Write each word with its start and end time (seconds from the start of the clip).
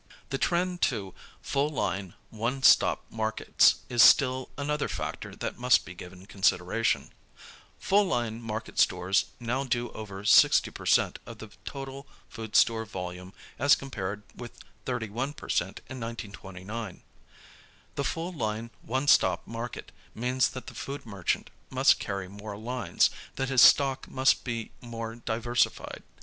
The 0.31 0.39
trend 0.39 0.81
to 0.89 1.13
full 1.43 1.69
line, 1.69 2.15
one 2.31 2.63
stop 2.63 3.03
markets 3.11 3.81
is 3.87 4.01
still 4.01 4.49
another 4.57 4.87
factor 4.87 5.35
that 5.35 5.59
must 5.59 5.85
be 5.85 5.93
given 5.93 6.25
consideration. 6.25 7.11
Full 7.77 8.05
line 8.05 8.41
market 8.41 8.79
stores 8.79 9.25
now 9.39 9.63
do 9.63 9.91
over 9.91 10.23
60% 10.23 11.17
of 11.27 11.37
the 11.37 11.51
total 11.65 12.07
food 12.29 12.55
store 12.55 12.83
volume 12.83 13.31
as 13.59 13.75
compared 13.75 14.23
with 14.35 14.57
31% 14.87 15.11
in 15.21 15.35
1929. 15.35 17.03
The 17.93 18.03
full 18.03 18.31
line, 18.31 18.71
one 18.81 19.07
stop 19.07 19.45
market 19.45 19.91
means 20.15 20.49
that 20.49 20.65
the 20.65 20.73
food 20.73 21.05
merchant 21.05 21.51
must 21.69 21.99
carry 21.99 22.27
more 22.27 22.57
lines, 22.57 23.11
that 23.35 23.49
his 23.49 23.61
stock 23.61 24.07
must 24.09 24.43
be 24.43 24.71
more 24.81 25.17
diversified. 25.17 26.01